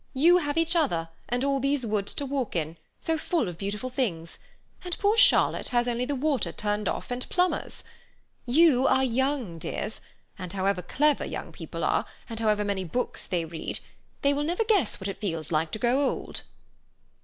You 0.15 0.37
have 0.39 0.57
each 0.57 0.75
other 0.75 1.09
and 1.29 1.43
all 1.43 1.59
these 1.59 1.85
woods 1.85 2.15
to 2.15 2.25
walk 2.25 2.55
in, 2.55 2.77
so 2.99 3.19
full 3.19 3.47
of 3.47 3.59
beautiful 3.59 3.91
things; 3.91 4.39
and 4.83 4.97
poor 4.97 5.15
Charlotte 5.15 5.67
has 5.67 5.87
only 5.87 6.05
the 6.05 6.15
water 6.15 6.51
turned 6.51 6.89
off 6.89 7.11
and 7.11 7.29
plumbers. 7.29 7.83
You 8.47 8.87
are 8.87 9.03
young, 9.03 9.59
dears, 9.59 10.01
and 10.39 10.53
however 10.53 10.81
clever 10.81 11.23
young 11.23 11.51
people 11.51 11.83
are, 11.83 12.05
and 12.27 12.39
however 12.39 12.63
many 12.65 12.83
books 12.83 13.27
they 13.27 13.45
read, 13.45 13.79
they 14.23 14.33
will 14.33 14.43
never 14.43 14.63
guess 14.63 14.99
what 14.99 15.07
it 15.07 15.21
feels 15.21 15.51
like 15.51 15.69
to 15.73 15.77
grow 15.77 16.01
old." 16.03 16.41